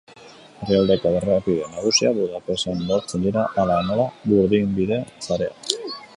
[0.61, 5.89] Herrialdeko errepide nagusiak Budapesten lotzen dira, hala nola, burdinbide sarea.